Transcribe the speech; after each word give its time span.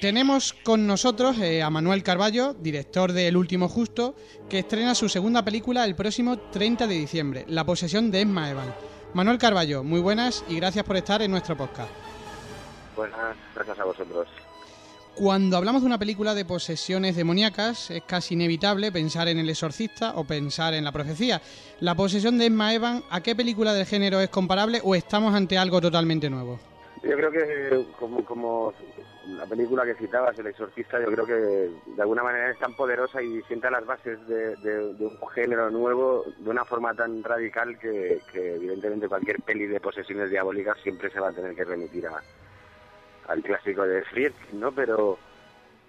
Tenemos 0.00 0.54
con 0.54 0.86
nosotros 0.86 1.36
eh, 1.40 1.62
a 1.62 1.68
Manuel 1.68 2.02
Carballo, 2.02 2.54
director 2.54 3.12
de 3.12 3.28
El 3.28 3.36
Último 3.36 3.68
Justo, 3.68 4.14
que 4.48 4.60
estrena 4.60 4.94
su 4.94 5.10
segunda 5.10 5.44
película 5.44 5.84
el 5.84 5.94
próximo 5.94 6.38
30 6.38 6.86
de 6.86 6.94
diciembre, 6.94 7.44
La 7.48 7.66
posesión 7.66 8.10
de 8.10 8.22
Emma 8.22 8.48
Evan. 8.48 8.74
Manuel 9.12 9.36
Carballo, 9.36 9.84
muy 9.84 10.00
buenas 10.00 10.42
y 10.48 10.56
gracias 10.56 10.86
por 10.86 10.96
estar 10.96 11.20
en 11.20 11.30
nuestro 11.30 11.54
podcast. 11.54 11.90
Buenas, 12.96 13.36
gracias 13.54 13.78
a 13.78 13.84
vosotros. 13.84 14.26
Cuando 15.16 15.58
hablamos 15.58 15.82
de 15.82 15.86
una 15.86 15.98
película 15.98 16.34
de 16.34 16.46
posesiones 16.46 17.14
demoníacas, 17.14 17.90
es 17.90 18.02
casi 18.04 18.32
inevitable 18.32 18.90
pensar 18.90 19.28
en 19.28 19.38
El 19.38 19.50
Exorcista 19.50 20.14
o 20.16 20.24
pensar 20.24 20.72
en 20.72 20.84
La 20.84 20.92
Profecía. 20.92 21.42
La 21.80 21.94
posesión 21.94 22.38
de 22.38 22.46
Emma 22.46 22.72
Evan, 22.72 23.04
¿a 23.10 23.20
qué 23.20 23.36
película 23.36 23.74
del 23.74 23.84
género 23.84 24.18
es 24.20 24.30
comparable 24.30 24.80
o 24.82 24.94
estamos 24.94 25.34
ante 25.34 25.58
algo 25.58 25.78
totalmente 25.78 26.30
nuevo? 26.30 26.58
Yo 27.02 27.16
creo 27.16 27.30
que, 27.30 27.86
como, 27.98 28.24
como 28.26 28.74
la 29.26 29.46
película 29.46 29.84
que 29.84 29.94
citabas, 29.94 30.38
El 30.38 30.48
Exorcista, 30.48 31.00
yo 31.00 31.06
creo 31.06 31.24
que 31.24 31.32
de 31.32 32.02
alguna 32.02 32.22
manera 32.22 32.50
es 32.50 32.58
tan 32.58 32.74
poderosa 32.74 33.22
y 33.22 33.40
sienta 33.42 33.70
las 33.70 33.86
bases 33.86 34.18
de, 34.26 34.94
un 34.98 35.28
género 35.28 35.70
nuevo 35.70 36.24
de 36.38 36.50
una 36.50 36.64
forma 36.66 36.94
tan 36.94 37.22
radical 37.24 37.78
que, 37.78 38.20
evidentemente 38.34 39.08
cualquier 39.08 39.40
peli 39.40 39.66
de 39.66 39.80
posesiones 39.80 40.30
diabólicas 40.30 40.76
siempre 40.82 41.10
se 41.10 41.20
va 41.20 41.28
a 41.28 41.32
tener 41.32 41.54
que 41.54 41.64
remitir 41.64 42.06
al 43.26 43.42
clásico 43.42 43.86
de 43.86 44.02
Friedkin, 44.02 44.60
¿no? 44.60 44.72
Pero 44.72 45.18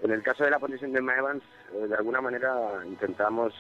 en 0.04 0.12
el 0.12 0.24
caso 0.24 0.46
de 0.46 0.52
la 0.52 0.60
posesión 0.60 0.94
de 0.94 1.00
Emma 1.00 1.18
Evans, 1.18 1.44
eh, 1.74 1.88
de 1.88 1.96
alguna 1.96 2.22
manera 2.22 2.56
intentamos 2.86 3.54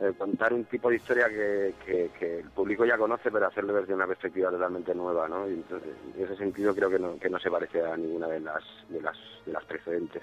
eh, 0.00 0.12
contar 0.16 0.52
un 0.52 0.64
tipo 0.64 0.90
de 0.90 0.96
historia 0.96 1.28
que, 1.28 1.74
que, 1.84 2.38
el 2.38 2.50
público 2.50 2.84
ya 2.84 2.96
conoce, 2.96 3.30
pero 3.30 3.46
hacerlo 3.46 3.74
desde 3.74 3.94
una 3.94 4.06
perspectiva 4.06 4.50
totalmente 4.50 4.94
nueva, 4.94 5.28
¿no? 5.28 5.48
Y 5.48 5.54
entonces, 5.54 5.90
en 6.16 6.24
ese 6.24 6.36
sentido 6.36 6.74
creo 6.74 6.88
que 6.88 6.98
no, 6.98 7.18
que 7.18 7.28
no 7.28 7.38
se 7.40 7.50
parece 7.50 7.84
a 7.84 7.96
ninguna 7.96 8.28
de 8.28 8.40
las 8.40 8.62
de 8.88 9.00
las, 9.00 9.16
de 9.44 9.52
las 9.52 9.64
precedentes. 9.64 10.22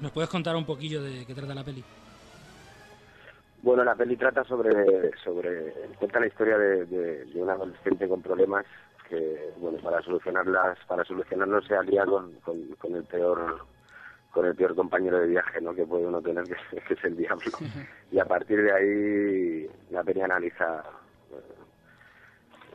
¿Nos 0.00 0.12
puedes 0.12 0.28
contar 0.28 0.54
un 0.54 0.66
poquillo 0.66 1.02
de 1.02 1.24
qué 1.24 1.34
trata 1.34 1.54
la 1.54 1.64
peli? 1.64 1.82
Bueno, 3.62 3.84
la 3.84 3.94
peli 3.94 4.16
trata 4.16 4.44
sobre, 4.44 5.16
sobre 5.16 5.72
cuenta 5.98 6.20
la 6.20 6.26
historia 6.26 6.58
de, 6.58 6.84
de, 6.84 7.24
de 7.24 7.42
un 7.42 7.48
adolescente 7.48 8.06
con 8.06 8.20
problemas 8.20 8.66
que, 9.08 9.52
bueno, 9.56 9.78
para 9.78 10.02
solucionarlas, 10.02 10.78
para 10.86 11.04
solucionarlos 11.04 11.66
se 11.66 11.74
alía 11.74 12.04
con, 12.04 12.32
con, 12.40 12.66
con 12.76 12.94
el 12.94 13.04
peor 13.04 13.64
con 14.34 14.44
el 14.46 14.56
peor 14.56 14.74
compañero 14.74 15.20
de 15.20 15.28
viaje 15.28 15.60
¿no? 15.60 15.72
que 15.72 15.86
puede 15.86 16.06
uno 16.06 16.20
tener, 16.20 16.44
que, 16.44 16.94
es 16.94 17.04
el 17.04 17.16
diablo. 17.16 17.50
Y 18.10 18.18
a 18.18 18.24
partir 18.24 18.62
de 18.62 18.72
ahí 18.72 19.70
la 19.90 20.02
peli 20.02 20.20
analiza 20.20 20.84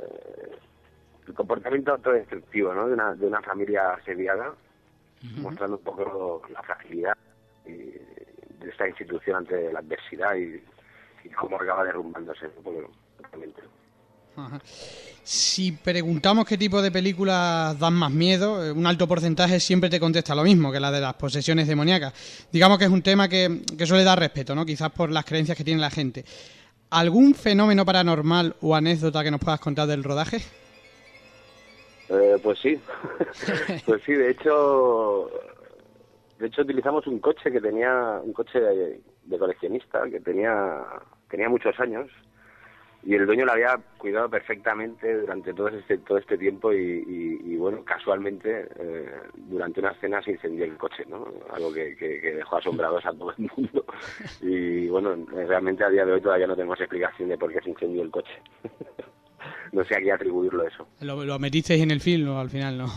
eh, 0.01 0.57
el 1.27 1.33
comportamiento 1.33 1.91
autodestructivo 1.91 2.73
¿no? 2.73 2.87
de, 2.87 2.93
una, 2.93 3.13
de 3.13 3.27
una 3.27 3.41
familia 3.41 3.91
asediada, 3.93 4.53
mostrando 5.37 5.77
un 5.77 5.83
poco 5.83 6.41
la 6.49 6.63
fragilidad 6.63 7.17
de 7.65 8.69
esta 8.69 8.87
institución 8.87 9.37
ante 9.37 9.71
la 9.71 9.79
adversidad 9.79 10.35
y, 10.35 10.63
cómo 11.37 11.57
acaba 11.57 11.83
derrumbándose. 11.83 12.49
¿no? 14.35 14.59
Si 15.31 15.71
preguntamos 15.71 16.43
qué 16.43 16.57
tipo 16.57 16.81
de 16.81 16.89
películas 16.89 17.77
dan 17.77 17.93
más 17.93 18.09
miedo, 18.09 18.65
eh, 18.65 18.71
un 18.71 18.87
alto 18.87 19.07
porcentaje 19.07 19.59
siempre 19.59 19.87
te 19.87 19.99
contesta 19.99 20.33
lo 20.33 20.41
mismo 20.41 20.71
que 20.71 20.79
la 20.79 20.89
de 20.89 20.99
las 20.99 21.13
posesiones 21.13 21.67
demoníacas. 21.67 22.47
Digamos 22.51 22.79
que 22.79 22.85
es 22.85 22.89
un 22.89 23.03
tema 23.03 23.29
que, 23.29 23.61
suele 23.85 24.03
dar 24.03 24.17
respeto, 24.17 24.55
¿no? 24.55 24.65
Quizás 24.65 24.89
por 24.89 25.11
las 25.11 25.25
creencias 25.25 25.55
que 25.55 25.63
tiene 25.63 25.81
la 25.81 25.91
gente. 25.91 26.25
¿Algún 26.89 27.35
fenómeno 27.35 27.85
paranormal 27.85 28.55
o 28.61 28.75
anécdota 28.75 29.23
que 29.23 29.29
nos 29.29 29.39
puedas 29.39 29.59
contar 29.59 29.85
del 29.85 30.03
rodaje? 30.03 30.37
Eh, 32.09 32.39
pues 32.41 32.57
sí, 32.57 32.81
pues 33.85 34.01
sí, 34.07 34.13
de 34.13 34.31
hecho, 34.31 35.29
de 36.39 36.47
hecho 36.47 36.63
utilizamos 36.63 37.05
un 37.05 37.19
coche 37.19 37.51
que 37.51 37.61
tenía, 37.61 38.19
un 38.23 38.33
coche 38.33 38.59
de, 38.59 38.99
de 39.25 39.37
coleccionista 39.37 40.09
que 40.09 40.21
tenía, 40.21 40.83
tenía 41.29 41.49
muchos 41.49 41.79
años 41.79 42.09
y 43.03 43.15
el 43.15 43.25
dueño 43.25 43.45
lo 43.45 43.53
había 43.53 43.79
cuidado 43.97 44.29
perfectamente 44.29 45.21
durante 45.21 45.53
todo 45.53 45.69
este 45.69 45.97
todo 45.99 46.17
este 46.17 46.37
tiempo 46.37 46.73
y, 46.73 47.55
bueno 47.55 47.83
casualmente 47.83 48.67
eh, 48.79 49.09
durante 49.35 49.79
una 49.79 49.93
cena 49.95 50.21
se 50.21 50.31
incendió 50.31 50.65
el 50.65 50.77
coche 50.77 51.03
no 51.07 51.27
algo 51.51 51.73
que, 51.73 51.95
dejó 52.35 52.57
asombrados 52.57 53.05
a 53.05 53.11
todo 53.11 53.33
el 53.37 53.49
mundo. 53.55 53.85
Y 54.41 54.87
bueno 54.87 55.15
realmente 55.31 55.83
a 55.83 55.89
día 55.89 56.05
de 56.05 56.13
hoy 56.13 56.21
todavía 56.21 56.47
no 56.47 56.55
tenemos 56.55 56.79
explicación 56.79 57.29
de 57.29 57.37
por 57.37 57.51
qué 57.51 57.61
se 57.61 57.69
incendió 57.69 58.01
el 58.01 58.11
coche. 58.11 58.33
No 59.71 59.85
sé 59.85 59.95
a 59.95 59.99
qué 59.99 60.11
atribuirlo 60.11 60.65
eso. 60.65 60.87
Lo, 60.99 61.23
lo 61.23 61.37
metisteis 61.37 61.81
en 61.81 61.91
el 61.91 62.01
film 62.01 62.35
al 62.35 62.49
final 62.49 62.79
no 62.79 62.87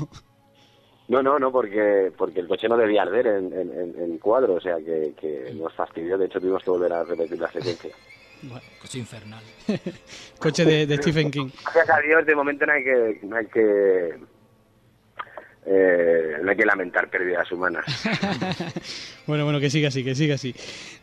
no, 1.09 1.23
no, 1.23 1.39
no, 1.39 1.53
porque 1.53 2.11
porque 2.17 2.41
el 2.41 2.49
coche 2.49 2.69
no 2.69 2.77
debía 2.77 3.03
arder 3.03 3.27
en, 3.27 3.53
en, 3.53 4.19
cuadro, 4.19 4.55
o 4.55 4.61
sea 4.61 4.77
que, 4.77 5.13
que 5.21 5.53
nos 5.55 5.75
fastidió. 5.75 6.17
De 6.17 6.25
hecho, 6.25 6.41
tuvimos 6.41 6.63
que 6.65 6.71
volver 6.71 6.93
a 6.93 7.05
repetir 7.05 7.39
la 7.39 7.51
secuencia. 7.51 7.91
coche 8.81 8.99
infernal. 8.99 9.43
coche 10.39 10.65
de, 10.65 10.97
Stephen 10.97 11.31
King. 11.31 11.51
Gracias 11.75 11.91
a 11.91 12.01
Dios, 12.01 12.27
de 12.27 12.35
momento 12.35 12.67
no 12.67 12.73
hay 12.73 12.85
que, 12.85 13.19
no 13.23 13.37
hay 13.37 13.47
que 13.47 14.17
eh, 15.65 16.39
no 16.43 16.51
hay 16.51 16.57
que 16.57 16.65
lamentar 16.65 17.09
pérdidas 17.09 17.51
humanas. 17.53 17.85
bueno, 19.27 19.45
bueno, 19.45 19.61
que 19.61 19.71
siga 19.71 19.89
así, 19.89 20.03
que 20.03 20.15
siga 20.15 20.35
así. 20.35 20.55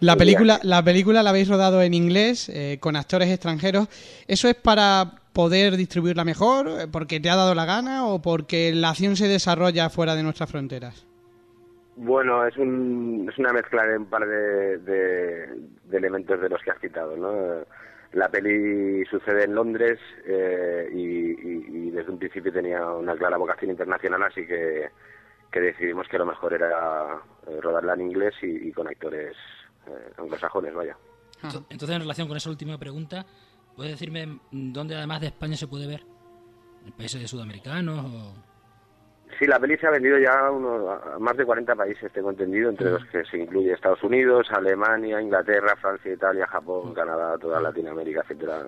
La 0.02 0.18
película, 0.18 0.60
la 0.64 0.84
película 0.84 1.24
la 1.24 1.30
habéis 1.30 1.48
rodado 1.48 1.82
en 1.82 1.94
inglés, 1.94 2.50
eh, 2.50 2.78
con 2.82 2.96
actores 2.96 3.30
extranjeros. 3.30 3.88
¿Eso 4.28 4.50
es 4.50 4.56
para 4.56 5.14
poder 5.32 5.78
distribuirla 5.78 6.26
mejor, 6.26 6.68
eh, 6.68 6.88
porque 6.92 7.22
te 7.22 7.30
ha 7.30 7.38
dado 7.38 7.56
la 7.56 7.66
gana 7.66 8.06
o 8.06 8.22
porque 8.22 8.74
la 8.76 8.90
acción 8.90 9.16
se 9.16 9.30
desarrolla 9.30 9.90
fuera 9.90 10.16
de 10.16 10.24
nuestras 10.24 10.50
fronteras? 10.50 11.06
Bueno, 12.02 12.48
es, 12.48 12.56
un, 12.56 13.28
es 13.30 13.38
una 13.38 13.52
mezcla 13.52 13.86
de 13.86 13.98
un 13.98 14.06
par 14.06 14.26
de, 14.26 14.78
de, 14.78 15.98
elementos 15.98 16.40
de 16.40 16.48
los 16.48 16.62
que 16.62 16.72
has 16.72 16.80
citado, 16.80 17.18
¿no? 17.18 17.66
La 18.14 18.30
peli 18.30 19.04
sucede 19.06 19.44
en 19.44 19.54
Londres 19.54 20.00
eh, 20.26 20.90
y, 20.94 21.92
desde 21.92 22.10
un 22.10 22.18
principio 22.18 22.54
tenía 22.54 22.90
una 22.90 23.18
clara 23.18 23.36
vocación 23.36 23.72
internacional, 23.72 24.24
así 24.24 24.48
que, 24.48 24.90
que 25.52 25.60
decidimos 25.60 26.08
que 26.08 26.18
lo 26.18 26.26
mejor 26.26 26.54
era 26.54 27.22
eh, 27.48 27.60
rodarla 27.60 27.96
en 27.96 28.02
inglés 28.02 28.34
y, 28.44 28.72
con 28.72 28.88
actores 28.88 29.36
eh, 29.86 30.14
anglosajones, 30.18 30.74
vaya. 30.74 30.96
Entonces, 31.44 31.90
en 31.90 32.02
relación 32.02 32.30
con 32.30 32.38
esa 32.38 32.50
última 32.50 32.78
pregunta, 32.78 33.26
¿puedes 33.76 33.92
decirme 33.92 34.40
dónde 34.52 34.96
además 34.96 35.20
de 35.20 35.28
España 35.28 35.58
se 35.58 35.68
puede 35.68 35.86
ver? 35.86 36.06
¿En 36.86 36.94
países 36.94 37.30
sudamericanos 37.30 38.06
o...? 38.06 38.49
Sí, 39.40 39.48
la 39.48 39.58
peli 39.58 39.78
se 39.78 39.88
ha 39.88 39.92
vendido 39.92 40.20
ya 40.20 40.48
a, 40.48 41.18
más 41.18 41.38
de 41.38 41.46
40 41.46 41.74
países, 41.74 42.12
tengo 42.12 42.30
entendido, 42.30 42.70
entre 42.70 42.92
los 42.92 43.06
que 43.06 43.24
se 43.24 43.38
incluye 43.38 43.72
Estados 43.72 44.04
Unidos, 44.04 44.48
Alemania, 44.52 45.22
Inglaterra, 45.22 45.78
Francia, 45.78 46.12
Italia, 46.12 46.46
Japón, 46.46 46.94
Canadá, 46.94 47.38
toda 47.38 47.62
Latinoamérica, 47.62 48.20
etcétera. 48.22 48.66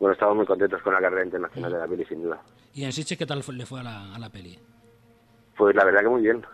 Bueno, 0.00 0.12
estamos 0.12 0.34
muy 0.34 0.46
contentos 0.46 0.82
con 0.82 0.92
la 0.92 1.00
carrera 1.00 1.24
internacional 1.24 1.72
de 1.72 1.78
la 1.78 1.86
peli, 1.86 2.04
sin 2.06 2.24
duda. 2.24 2.42
¿Y 2.74 2.82
en 2.84 2.90
Sitges 2.90 3.16
qué 3.16 3.26
tal 3.26 3.44
le 3.52 3.64
fue 3.64 3.78
a 3.78 3.84
la, 3.84 4.14
a 4.16 4.18
la 4.18 4.28
peli? 4.28 4.58
Pues 5.56 5.76
la 5.76 5.84
verdad 5.84 6.00
que 6.00 6.08
muy 6.08 6.22
bien. 6.22 6.44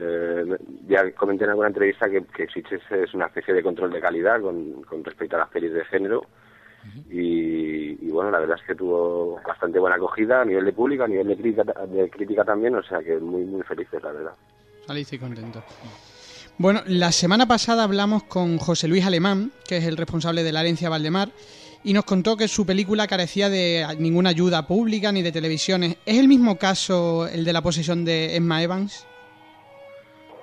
Eh, 0.00 0.56
ya 0.86 1.12
comenté 1.12 1.44
en 1.44 1.50
alguna 1.50 1.68
entrevista 1.68 2.08
que, 2.08 2.24
que 2.24 2.48
Sitges 2.48 2.80
es 2.90 3.12
una 3.12 3.26
especie 3.26 3.52
de 3.52 3.62
control 3.62 3.92
de 3.92 4.00
calidad 4.00 4.40
con, 4.40 4.82
con 4.84 5.04
respecto 5.04 5.36
a 5.36 5.40
las 5.40 5.50
pelis 5.50 5.74
de 5.74 5.84
género 5.84 6.22
y, 7.10 8.10
bueno, 8.10 8.30
la 8.30 8.40
verdad 8.40 8.58
es 8.60 8.66
que 8.66 8.74
tuvo 8.74 9.40
bastante 9.46 9.78
buena 9.78 9.96
acogida 9.96 10.42
a 10.42 10.44
nivel 10.44 10.64
de 10.64 10.72
público, 10.72 11.04
a 11.04 11.08
nivel 11.08 11.28
de 11.28 11.36
crítica, 11.36 11.64
de 11.86 12.10
crítica 12.10 12.44
también, 12.44 12.74
o 12.74 12.82
sea 12.82 12.98
que 13.00 13.18
muy, 13.18 13.44
muy 13.44 13.62
felices, 13.62 14.02
la 14.02 14.12
verdad. 14.12 14.32
Saliste 14.86 15.18
contento. 15.18 15.62
Bueno, 16.56 16.82
la 16.86 17.12
semana 17.12 17.46
pasada 17.46 17.84
hablamos 17.84 18.24
con 18.24 18.58
José 18.58 18.88
Luis 18.88 19.06
Alemán, 19.06 19.52
que 19.66 19.76
es 19.76 19.84
el 19.84 19.96
responsable 19.96 20.42
de 20.42 20.52
la 20.52 20.60
herencia 20.60 20.88
Valdemar, 20.88 21.30
y 21.84 21.92
nos 21.92 22.04
contó 22.04 22.36
que 22.36 22.48
su 22.48 22.66
película 22.66 23.06
carecía 23.06 23.48
de 23.48 23.86
ninguna 23.98 24.30
ayuda 24.30 24.66
pública 24.66 25.12
ni 25.12 25.22
de 25.22 25.30
televisiones. 25.30 25.98
¿Es 26.04 26.18
el 26.18 26.26
mismo 26.26 26.58
caso 26.58 27.28
el 27.28 27.44
de 27.44 27.52
la 27.52 27.62
posesión 27.62 28.04
de 28.04 28.34
Emma 28.34 28.62
Evans? 28.62 29.06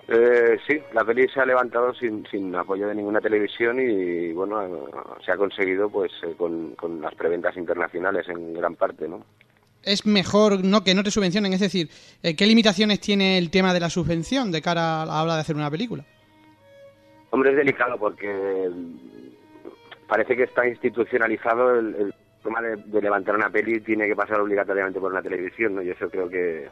Eh, 0.08 0.60
sí, 0.68 0.80
la 0.94 1.04
peli 1.04 1.28
se 1.30 1.40
ha 1.40 1.46
levantado 1.46 1.92
sin, 1.96 2.26
sin 2.28 2.56
apoyo 2.56 2.88
de 2.88 2.94
ninguna 2.94 3.20
televisión 3.20 3.80
y 3.80 4.32
bueno, 4.34 4.86
se 5.26 5.32
ha 5.32 5.38
conseguido 5.38 5.90
pues 5.90 6.12
eh, 6.24 6.36
con, 6.38 6.76
las 7.02 7.16
preventas 7.16 7.58
internacionales 7.58 8.28
en 8.30 8.54
gran 8.54 8.76
parte, 8.76 9.08
¿no? 9.08 9.26
Es 9.82 10.06
mejor 10.06 10.64
no 10.64 10.84
que 10.84 10.94
no 10.94 11.04
te 11.04 11.12
subvencionen, 11.12 11.54
es 11.54 11.60
decir, 11.60 11.90
eh, 12.22 12.36
¿qué 12.36 12.46
limitaciones 12.46 13.00
tiene 13.00 13.38
el 13.40 13.50
tema 13.50 13.74
de 13.74 13.80
la 13.80 13.90
subvención 13.90 14.52
de 14.52 14.62
cara 14.62 15.02
a 15.02 15.06
la 15.06 15.24
hora 15.24 15.36
de 15.36 15.42
hacer 15.42 15.56
una 15.56 15.72
película? 15.72 16.04
Hombre, 17.32 17.52
es 17.52 17.58
delicado 17.58 17.98
porque 17.98 18.70
parece 20.08 20.36
que 20.36 20.44
está 20.44 20.68
institucionalizado 20.68 21.80
el, 21.80 21.96
el 21.96 22.16
tema 22.44 22.62
de, 22.62 22.76
de, 22.76 23.02
levantar 23.02 23.36
una 23.36 23.50
peli 23.50 23.80
tiene 23.80 24.08
que 24.08 24.16
pasar 24.16 24.40
obligatoriamente 24.40 25.00
por 25.00 25.12
una 25.12 25.22
televisión, 25.24 25.76
¿no? 25.76 25.82
Y 25.82 25.90
eso 25.90 26.10
creo 26.10 26.30
que 26.30 26.68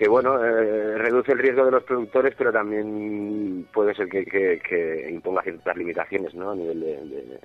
que 0.00 0.08
bueno, 0.08 0.42
eh, 0.42 0.96
reduce 0.96 1.32
el 1.32 1.38
riesgo 1.40 1.66
de 1.66 1.72
los 1.72 1.82
productores, 1.82 2.34
pero 2.34 2.50
también 2.50 3.68
puede 3.70 3.94
ser 3.94 4.08
que, 4.08 5.06
imponga 5.12 5.42
ciertas 5.42 5.76
limitaciones, 5.76 6.34
¿no? 6.34 6.52
A 6.52 6.54
nivel 6.54 6.80
de, 6.80 7.38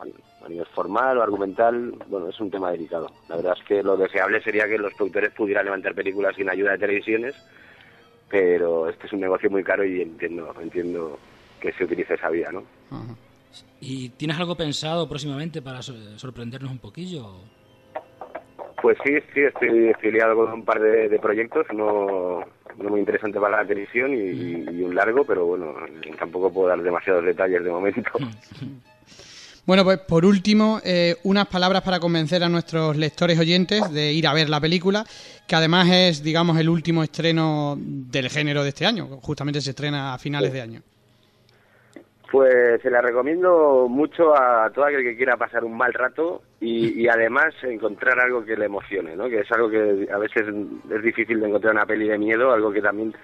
a 0.00 0.48
nivel 0.48 0.66
formal 0.74 1.16
o 1.16 1.22
argumental, 1.22 1.94
bueno, 2.08 2.28
es 2.28 2.40
un 2.40 2.50
tema 2.50 2.72
delicado. 2.72 3.08
La 3.28 3.36
verdad 3.36 3.54
es 3.56 3.64
que 3.64 3.84
lo 3.84 3.96
deseable 3.96 4.42
sería 4.42 4.66
que 4.66 4.78
los 4.78 4.94
productores 4.94 5.30
pudieran 5.30 5.66
levantar 5.66 5.94
películas 5.94 6.34
sin 6.34 6.50
ayuda 6.50 6.72
de 6.72 6.78
televisiones, 6.78 7.36
pero 8.28 8.88
este 8.88 9.06
es 9.06 9.12
un 9.12 9.20
negocio 9.20 9.48
muy 9.48 9.62
caro 9.62 9.84
y 9.84 10.02
entiendo, 10.02 10.52
entiendo 10.60 11.20
que 11.60 11.72
se 11.72 11.84
utilice 11.84 12.14
esa 12.14 12.30
vía, 12.30 12.50
¿no? 12.50 12.64
¿Y 13.80 14.08
tienes 14.08 14.36
algo 14.40 14.56
pensado 14.56 15.08
próximamente 15.08 15.62
para 15.62 15.82
sorprendernos 15.82 16.72
un 16.72 16.78
poquillo? 16.80 17.36
Pues 18.86 18.98
sí, 19.04 19.14
sí, 19.34 19.40
estoy, 19.40 19.90
afiliado 19.90 20.36
con 20.36 20.52
un 20.52 20.64
par 20.64 20.78
de, 20.78 21.18
proyectos, 21.18 21.66
no, 21.74 22.44
muy 22.76 23.00
interesante 23.00 23.40
para 23.40 23.62
la 23.62 23.66
televisión 23.66 24.14
y, 24.14 24.80
un 24.80 24.94
largo, 24.94 25.24
pero 25.24 25.44
bueno, 25.44 25.74
tampoco 26.16 26.52
puedo 26.52 26.68
dar 26.68 26.80
demasiados 26.80 27.24
detalles 27.24 27.64
de 27.64 27.70
momento. 27.70 28.12
Bueno, 29.66 29.82
pues 29.82 29.98
por 29.98 30.24
último, 30.24 30.80
eh, 30.84 31.16
unas 31.24 31.48
palabras 31.48 31.82
para 31.82 31.98
convencer 31.98 32.44
a 32.44 32.48
nuestros 32.48 32.96
lectores 32.96 33.36
oyentes 33.36 33.92
de 33.92 34.12
ir 34.12 34.28
a 34.28 34.32
ver 34.32 34.48
la 34.48 34.60
película, 34.60 35.04
que 35.48 35.56
además 35.56 35.88
es, 35.90 36.22
digamos, 36.22 36.56
el 36.60 36.68
último 36.68 37.02
estreno 37.02 37.74
del 37.76 38.30
género 38.30 38.62
de 38.62 38.68
este 38.68 38.86
año, 38.86 39.08
justamente 39.20 39.60
se 39.60 39.70
estrena 39.70 40.14
a 40.14 40.18
finales 40.18 40.52
de 40.52 40.60
año. 40.60 40.82
Pues 42.30 42.82
se 42.82 42.90
la 42.90 43.00
recomiendo 43.00 43.86
mucho 43.88 44.34
a 44.36 44.68
todo 44.70 44.84
aquel 44.84 45.04
que 45.04 45.16
quiera 45.16 45.36
pasar 45.36 45.64
un 45.64 45.76
mal 45.76 45.92
rato 45.92 46.42
y, 46.60 47.06
además 47.06 47.54
encontrar 47.62 48.18
algo 48.18 48.44
que 48.44 48.56
le 48.56 48.66
emocione, 48.66 49.14
¿no? 49.14 49.28
Que 49.28 49.40
es 49.40 49.52
algo 49.52 49.70
que 49.70 50.08
a 50.12 50.18
veces 50.18 50.44
es 50.90 51.02
difícil 51.02 51.38
de 51.40 51.46
encontrar 51.46 51.74
una 51.74 51.86
peli 51.86 52.08
de 52.08 52.18
miedo, 52.18 52.52
algo 52.52 52.72
que 52.72 52.82
también 52.82 53.14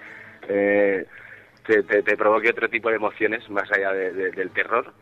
eh, 0.47 1.05
te, 1.65 2.17
provoque 2.17 2.49
otro 2.49 2.69
tipo 2.69 2.89
de 2.89 2.95
emociones 2.95 3.49
más 3.49 3.69
allá 3.71 3.91
del 3.91 4.51
terror. 4.51 4.93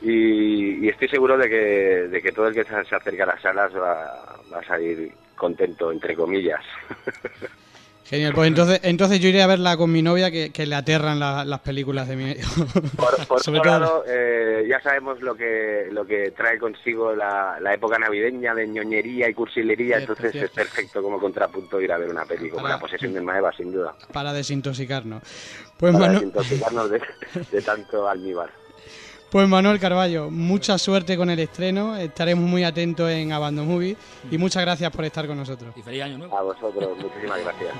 Y, 0.00 0.88
estoy 0.88 1.08
seguro 1.08 1.36
de 1.36 1.48
que, 1.48 2.08
de 2.08 2.22
que 2.22 2.32
todo 2.32 2.48
el 2.48 2.54
que 2.54 2.64
se, 2.64 2.74
acerca 2.74 3.24
a 3.24 3.26
las 3.26 3.42
salas 3.42 3.72
va 3.74 4.58
a 4.58 4.62
salir 4.66 5.12
contento, 5.36 5.92
entre 5.92 6.14
comillas. 6.14 6.64
Genial, 8.04 8.32
pues 8.34 8.48
entonces, 8.48 8.80
entonces 8.82 9.20
yo 9.20 9.28
iré 9.28 9.42
a 9.42 9.46
verla 9.46 9.76
con 9.76 9.90
mi 9.90 10.02
novia 10.02 10.30
que, 10.30 10.66
le 10.66 10.74
aterran 10.74 11.18
las 11.18 11.60
películas 11.60 12.08
de 12.08 12.16
mi... 12.16 12.34
Por, 12.96 13.26
por 13.28 13.38
otro 13.40 13.64
lado, 13.64 14.04
eh, 14.06 14.66
ya 14.68 14.80
sabemos 14.82 15.20
lo 15.20 15.34
que 15.34 15.88
lo 15.90 16.04
que 16.04 16.32
trae 16.32 16.58
consigo 16.58 17.14
la, 17.14 17.58
época 17.72 17.98
navideña 17.98 18.54
de 18.54 18.68
ñoñería 18.68 19.28
y 19.28 19.34
cursilería, 19.34 19.98
entonces 19.98 20.34
es 20.34 20.50
perfecto 20.50 21.02
como 21.02 21.18
contrapunto 21.18 21.80
ir 21.80 21.92
a 21.92 21.98
ver 21.98 22.10
una 22.10 22.24
película, 22.24 22.62
como 22.62 22.68
La 22.68 22.78
posesión 22.78 23.14
de 23.14 23.20
Maeva, 23.20 23.52
sin 23.52 23.72
duda. 23.72 23.94
Para 24.12 24.32
desintoxicarnos. 24.32 25.22
Pues, 25.76 25.96
para 25.96 26.12
desintoxicarnos 26.12 26.90
de, 26.90 27.02
de 27.50 27.62
tanto 27.62 28.08
almíbar. 28.08 28.61
Pues 29.32 29.48
Manuel 29.48 29.80
Carballo, 29.80 30.30
mucha 30.30 30.76
suerte 30.76 31.16
con 31.16 31.30
el 31.30 31.38
estreno, 31.38 31.96
estaremos 31.96 32.44
muy 32.44 32.64
atentos 32.64 33.10
en 33.10 33.32
Abandon 33.32 33.66
Movie 33.66 33.96
y 34.30 34.36
muchas 34.36 34.62
gracias 34.62 34.92
por 34.92 35.06
estar 35.06 35.26
con 35.26 35.38
nosotros. 35.38 35.72
Y 35.74 35.80
feliz 35.80 36.02
año 36.02 36.18
nuevo. 36.18 36.36
A 36.36 36.42
vosotros, 36.42 36.98
muchísimas 36.98 37.40
gracias. 37.40 37.72